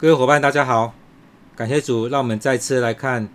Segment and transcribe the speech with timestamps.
[0.00, 0.94] 各位伙伴，大家好，
[1.54, 3.28] 感谢主，让我们再次来看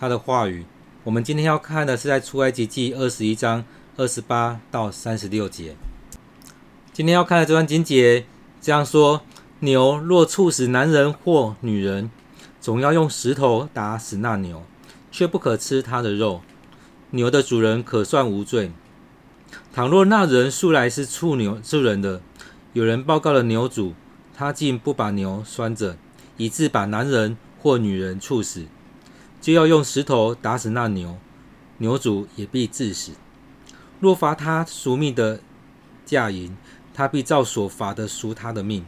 [0.00, 0.64] 他的话语。
[1.04, 3.62] 我们今天要看的是在出埃及记二十一章
[3.98, 5.76] 二十八到三十六节。
[6.94, 8.24] 今天要看的这段经节
[8.58, 9.20] 这样说：
[9.58, 12.10] 牛若触死男人或女人，
[12.58, 14.62] 总要用石头打死那牛，
[15.10, 16.40] 却不可吃他的肉。
[17.10, 18.72] 牛的主人可算无罪。
[19.74, 22.22] 倘若那人素来是畜牛触人的，
[22.72, 23.92] 有人报告了牛主。
[24.38, 25.98] 他竟不把牛拴着，
[26.36, 28.66] 以致把男人或女人处死，
[29.40, 31.18] 就要用石头打死那牛，
[31.78, 33.14] 牛主也必致死。
[33.98, 35.40] 若罚他赎命的
[36.06, 36.56] 价银，
[36.94, 38.86] 他必照所罚的赎他的命。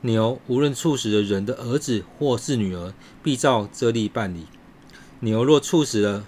[0.00, 2.92] 牛无论处死了人的儿子或是女儿，
[3.22, 4.48] 必照这例办理。
[5.20, 6.26] 牛若处死了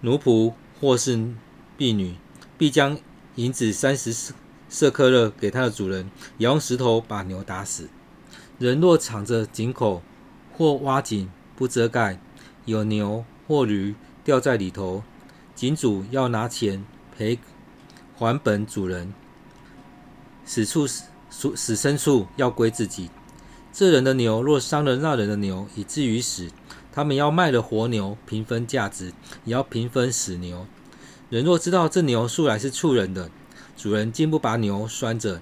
[0.00, 1.32] 奴仆或是
[1.78, 2.16] 婢女，
[2.58, 2.98] 必将
[3.36, 4.34] 银子三十四
[4.70, 7.90] 舍克勒给他的主人，也用石头把牛打死。
[8.58, 10.00] 人若敞着井口
[10.52, 12.20] 或挖井不遮盖，
[12.64, 15.02] 有牛或驴掉在里头，
[15.56, 16.84] 井主要拿钱
[17.16, 17.38] 赔
[18.14, 19.12] 还本主人。
[20.44, 23.10] 死畜死死牲畜要归自己。
[23.72, 26.50] 这人的牛若伤了那人的牛，以至于死，
[26.92, 29.12] 他们要卖了活牛平分价值，
[29.44, 30.66] 也要平分死牛。
[31.28, 33.30] 人若知道这牛素来是畜人的，
[33.80, 35.40] 主人竟不把牛拴着，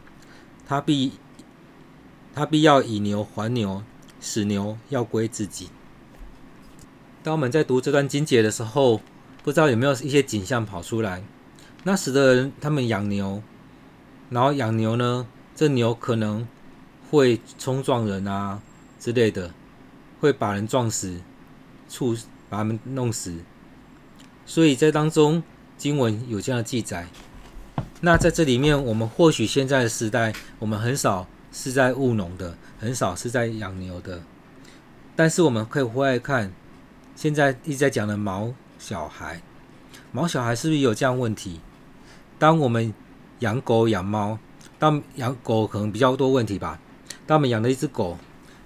[0.64, 1.14] 他必
[2.32, 3.82] 他必要以牛还牛，
[4.20, 5.70] 死牛要归自己。
[7.24, 9.00] 当我们在读这段经节的时候，
[9.42, 11.24] 不知道有没有一些景象跑出来？
[11.82, 13.42] 那时的人他们养牛，
[14.30, 16.46] 然后养牛呢，这牛可能
[17.10, 18.62] 会冲撞人啊
[19.00, 19.52] 之类的，
[20.20, 21.20] 会把人撞死，
[21.88, 22.16] 触
[22.48, 23.38] 把他们弄死。
[24.46, 25.42] 所以在当中
[25.76, 27.08] 经文有这样的记载。
[28.00, 34.22] 那在这里面，我们或许现在的时代，我们很少是在务农的，很少是在养牛的。
[35.16, 36.52] 但是我们可以回来看，
[37.16, 39.42] 现在一直在讲的毛小孩，
[40.12, 41.60] 毛小孩是不是有这样问题？
[42.38, 42.94] 当我们
[43.40, 44.38] 养狗养猫，
[44.78, 46.78] 当养狗可能比较多问题吧。
[47.26, 48.16] 当我们养了一只狗，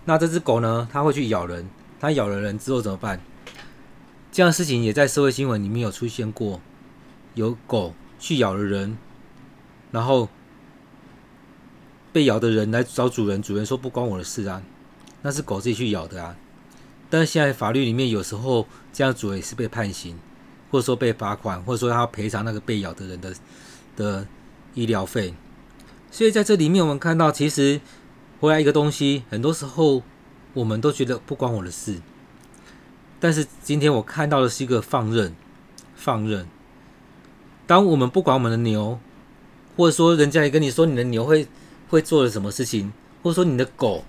[0.04, 3.18] 那这只狗呢，它会去咬人，它咬了人之后怎么办？
[4.30, 6.60] 这样的事情也在社会新闻里面有出现过，
[7.32, 8.98] 有狗去咬了人。
[9.92, 10.28] 然后
[12.12, 14.62] 被咬的人来找主人，主人说不关我的事啊，
[15.20, 16.34] 那是狗自己去咬的啊。
[17.08, 20.18] 但是现在法律里面有时候这样主人也是被判刑，
[20.70, 23.34] 或者说被罚款，或者说他要赔偿那个被咬的人的
[23.94, 24.26] 的
[24.74, 25.34] 医疗费。
[26.10, 27.78] 所以在这里面我们看到，其实
[28.40, 30.02] 回来一个东西，很多时候
[30.54, 32.00] 我们都觉得不关我的事。
[33.20, 35.34] 但是今天我看到的是一个放任，
[35.94, 36.48] 放任。
[37.66, 38.98] 当我们不管我们的牛。
[39.82, 41.44] 或者说，人家也跟你说你的牛会
[41.88, 44.04] 会做了什么事情，或者说你的狗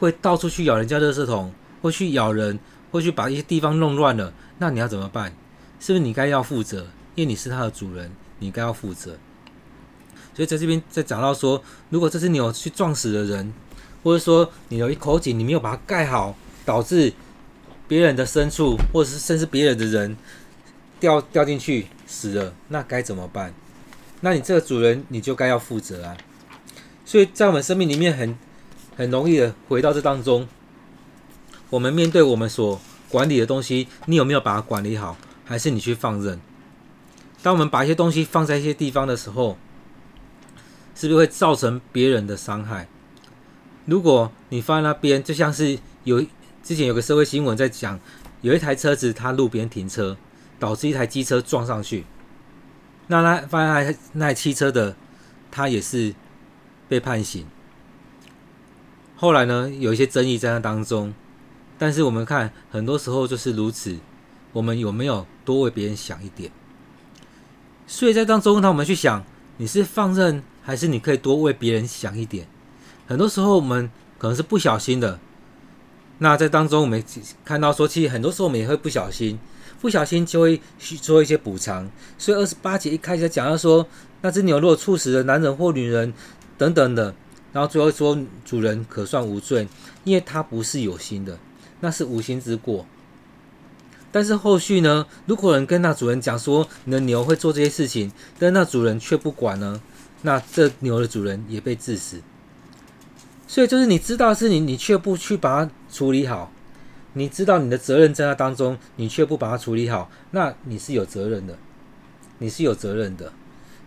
[0.00, 2.58] 会到处去咬人家垃圾桶，会去咬人，
[2.90, 5.32] 会去把一些地方弄乱了，那你要怎么办？
[5.78, 6.88] 是不是你该要负责？
[7.14, 9.16] 因为你是它的主人，你该要负责。
[10.34, 13.54] 所以在这边在讲到说，如果这只牛去撞死了人，
[14.02, 17.12] 或者说你有一口井你没有把它盖好，导致
[17.86, 20.16] 别人的牲畜或者是甚至别人的人
[20.98, 23.54] 掉掉进去死了，那该怎么办？
[24.24, 26.16] 那你这个主人你就该要负责啊，
[27.04, 28.34] 所以在我们生命里面很
[28.96, 30.48] 很容易的回到这当中，
[31.68, 32.80] 我们面对我们所
[33.10, 36.40] 管理的东西，你有没有把它管理好，还是你去放任？
[37.42, 39.58] 当我们把一些东西放在一些地方的时候，
[40.94, 42.88] 是不是会造成别人的伤害？
[43.84, 46.24] 如果你放在那边，就像是有
[46.62, 48.00] 之前有个社会新闻在讲，
[48.40, 50.16] 有一台车子它路边停车，
[50.58, 52.06] 导致一台机车撞上去。
[53.06, 54.96] 那那发现那那汽车的，
[55.50, 56.14] 他也是
[56.88, 57.46] 被判刑。
[59.16, 61.14] 后来呢，有一些争议在那当中，
[61.78, 63.98] 但是我们看很多时候就是如此。
[64.52, 66.52] 我们有没有多为别人想一点？
[67.88, 69.24] 所以在当中，当我们去想，
[69.56, 72.46] 你是放任，还是你可以多为别人想一点？
[73.06, 75.18] 很多时候我们可能是不小心的。
[76.24, 77.04] 那在当中，我们
[77.44, 79.38] 看到说，其实很多时候我们也会不小心。
[79.78, 83.86] 不小心就会去做一些补偿，所以二十八节一开始讲到说，
[84.22, 86.14] 那只牛若触死了男人或女人
[86.56, 87.14] 等等的，
[87.52, 89.68] 然后最后说主人可算无罪，
[90.04, 91.38] 因为他不是有心的，
[91.80, 92.86] 那是无心之过。
[94.10, 99.82] 但是后续呢，如果人跟那主人讲说你的牛会做这些事情，但那主人却不管呢，
[100.22, 102.22] 那这牛的主人也被治死。
[103.46, 106.50] 所以就是你知道是你，你却不去把它处理好。
[107.12, 111.56] 你知道你的责任在那当中，你却不把它处理好，那你是有责任的，
[112.38, 113.32] 你是有责任的。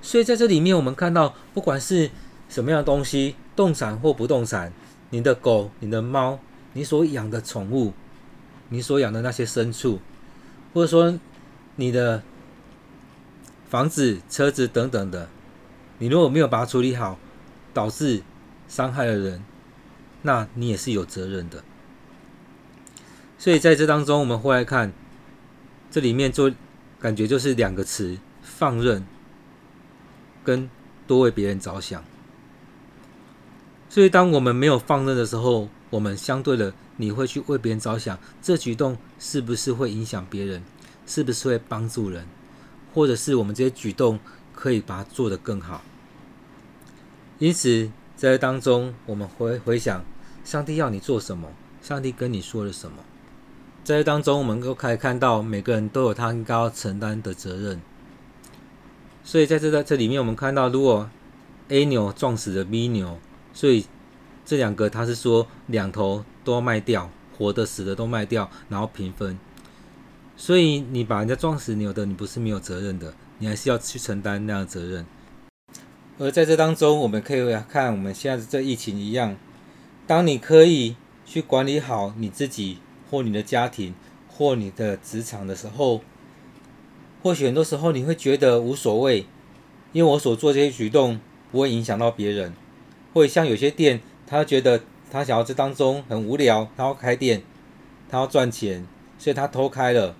[0.01, 2.09] 所以在这里面，我们看到，不管是
[2.47, 4.71] 什么样的东西，动产或不动产，
[5.09, 6.39] 你的狗、你的猫、
[6.71, 7.91] 你所养的宠物、
[8.69, 9.99] 你所养的那些牲畜，
[10.73, 11.19] 或者说
[11.75, 12.23] 你的
[13.69, 15.27] 房子、车子等等的，
[15.97, 17.19] 你如果没有把它处理好，
[17.73, 18.21] 导致
[18.69, 19.43] 伤害了人，
[20.21, 21.61] 那你也是有责任的。
[23.39, 24.91] 所以在这当中，我们会来看，
[25.91, 26.51] 这里面就
[26.99, 29.05] 感觉就是两个词：放任
[30.43, 30.69] 跟
[31.05, 32.03] 多为别人着想。
[33.89, 40.63] 所以，当我们没有放任的时候，我们相对的，你会去为别人着想，这举动是不是会影响别人？
[41.05, 42.25] 是不是会帮助人？
[42.93, 44.19] 或者是我们这些举动
[44.53, 45.83] 可以把它做得更好？
[47.39, 47.85] 因此，
[48.15, 50.03] 在这当中，我们回回想，
[50.43, 51.47] 上帝要你做什么？
[51.81, 52.97] 上帝跟你说了什么？
[53.87, 57.81] 在这当中，我们都可以看到，每个人都有他应该要承担的责任。
[59.23, 61.09] 所以，在这个这里面，我们看到，如果
[61.69, 63.17] A 牛撞死了 B 牛，
[63.53, 63.85] 所以
[64.43, 69.39] 这两个他是说两头都要卖掉，活的死的都卖掉，然后平分。
[70.35, 75.05] 所以你把人家撞死牛的，你不是没有责任的，你还是要去承担那样的责任。
[76.19, 79.37] 而在这当中，我们可以看我们现在这疫情一样，
[80.05, 82.79] 当你可以去管理好你自己。
[83.09, 83.93] 或你的家庭，
[84.27, 86.01] 或你的职场的时候，
[87.23, 89.25] 或许很多时候你会觉得无所谓，
[89.93, 91.19] 因为我所做这些举动
[91.51, 92.53] 不会影响到别人。
[93.13, 97.41] 或者像有些店，他觉得他想要这当中很无聊，他要开店，
[98.09, 98.85] 他要赚钱，
[99.17, 100.15] 所以他偷开了。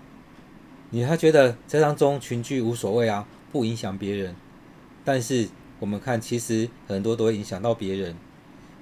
[0.90, 4.36] 你他觉得这当中群聚无所谓啊，不影响别人。
[5.06, 5.50] 但是
[5.80, 8.16] 我们看，其实很多都会影响到别人。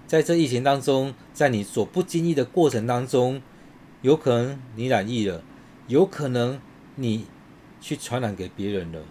[0.07, 3.41] 在这疫情当中，在你所不经意的过程当中。
[4.05, 5.41] 有可能你染疫了，
[5.87, 6.61] 有可能
[6.93, 7.25] 你
[7.81, 9.01] 去传染给别人了。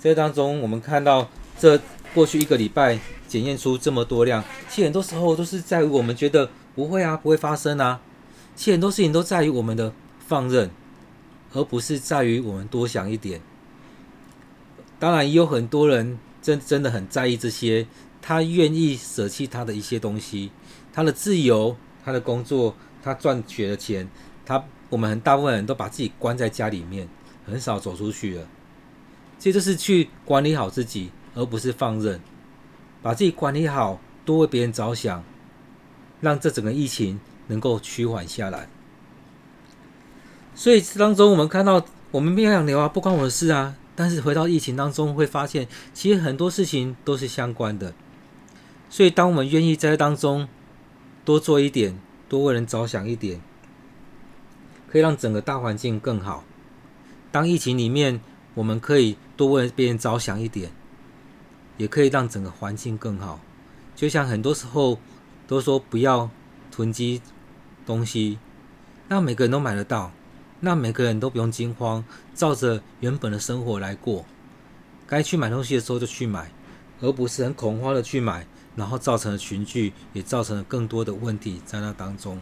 [0.00, 1.80] 这当中，我们看到这
[2.12, 2.98] 过去一个礼拜
[3.28, 8.00] 检验出这么多量，其实很多时候都是在于我们觉得不会啊，不会发生啊。
[8.56, 10.68] 其实很多事情都在于我们的放任，
[11.52, 13.40] 而不是在于我们多想一点。
[14.98, 17.86] 当然，也有很多人真真的很在意这些，
[18.20, 20.50] 他愿意舍弃他的一些东西，
[20.92, 22.74] 他的自由，他的工作。
[23.08, 24.06] 他赚取的钱，
[24.44, 27.08] 他我们很大部分人都把自己关在家里面，
[27.46, 28.46] 很少走出去了。
[29.38, 32.20] 这就是去管理好自己，而不是放任，
[33.00, 35.24] 把自己管理好，多为别人着想，
[36.20, 38.68] 让这整个疫情能够趋缓下来。
[40.54, 43.74] 所以当中我们看到，我们没有养牛啊，不关我的事啊。
[43.96, 47.94] 但是回到疫情当中，会发现其实很多事情都是相关的。
[48.90, 50.46] 所以当我们愿意在当中
[51.24, 51.98] 多做一点。
[52.28, 53.40] 多为人着想一点，
[54.86, 56.44] 可以让整个大环境更好。
[57.30, 58.20] 当疫情里面，
[58.54, 60.70] 我们可以多为别人着想一点，
[61.76, 63.40] 也可以让整个环境更好。
[63.94, 64.98] 就像很多时候
[65.46, 66.30] 都说不要
[66.70, 67.20] 囤积
[67.86, 68.38] 东西，
[69.08, 70.12] 让每个人都买得到，
[70.60, 72.04] 那每个人都不用惊慌，
[72.34, 74.24] 照着原本的生活来过。
[75.06, 76.50] 该去买东西的时候就去买，
[77.00, 78.46] 而不是很恐慌的去买。
[78.78, 82.38] 然后造成了群聚，也造成了更多的问题在那当中。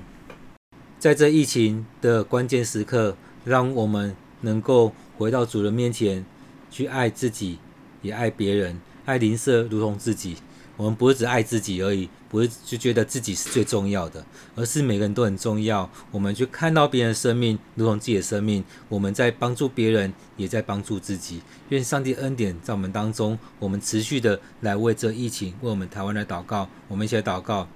[0.98, 6.26] 在这疫情的关键时刻，让我们能够回到主人面前，
[6.70, 7.58] 去爱自己，
[8.02, 10.36] 也爱别人，爱邻舍如同自己。
[10.76, 14.24] 我们不是只爱自己而已，不是就觉得自己是最重要的，
[14.54, 15.88] 而是每个人都很重要。
[16.10, 21.40] 我们去看到别人的生命如同自己的生命，我们在帮助别人，也在帮助自己。
[21.70, 26.68] 愿上帝恩典在我们当中，我们持续的来为这疫情，为我们台湾来祷告。
[26.88, 27.66] 我们一起来祷告，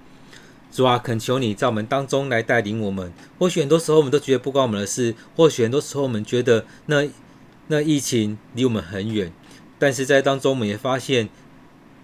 [0.71, 3.11] 主啊，恳求你在我们当中来带领我们。
[3.39, 7.09] 或许很多时候我们都觉得不关我们的事，或许很多时候我们觉得那
[7.67, 9.33] 那疫情离我们很远，
[9.79, 11.27] 但是在当中我们也发现。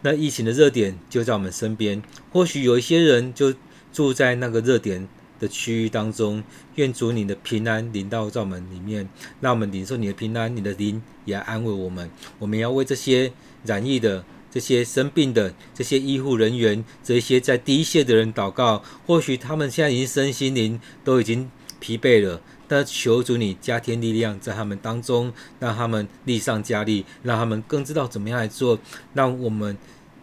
[0.07, 3.53] 那疫情的热点就在我们身边，或许有一些人就
[3.91, 5.05] 住在那个热点
[5.37, 6.41] 的区域当中。
[6.75, 9.09] 愿主你的平安临到在我们里面，
[9.41, 12.09] 让我们领受你的平安，你的灵也安慰我们。
[12.39, 13.33] 我们要为这些
[13.65, 18.81] 染疫的、这些生病的、这些医护人员、这些在第一线的人祷告。
[19.05, 22.39] 或许他们现在已经身心灵都已经疲惫了。
[22.69, 28.77] 但求主你加添力量在他们当中，让他们力上加力，让他们更知道怎么样来做。
[29.13, 29.77] 让我们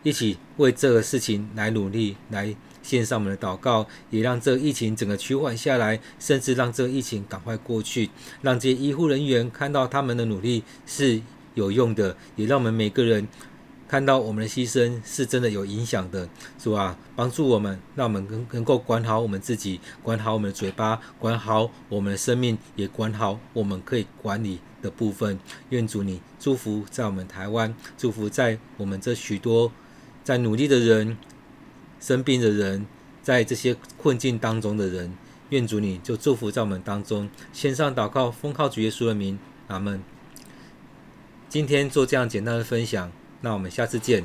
[0.05, 8.11] 一起为这个事情来努力，来献上我们的祷告，也让这疫情整个趋缓下来，甚至让这个疫情赶快过去，
[8.43, 11.21] 让这些医护人员看到他们的努力是
[11.55, 13.27] 有用的，也让我们每个人。
[13.87, 16.99] 看到我们的牺牲是真的有影响的，是吧？
[17.15, 25.39] 帮助我们，让我们能能够管好我们自己，管好我们的嘴巴，管好我们的生命，也管好我们可以管理的部分。
[25.69, 29.71] 愿主你祝福在我们台湾，祝福在我们这许多
[30.25, 31.17] 在努力的人、
[32.01, 32.87] 生病的人、
[33.23, 35.15] 在这些困境当中的人。
[35.51, 39.39] 愿主你就祝福在我们当中，献上祷告，奉靠主耶稣的名，
[39.69, 40.03] 阿门。
[41.49, 43.13] 今天做这样简单的分享，
[43.43, 44.25] 那我们下次见。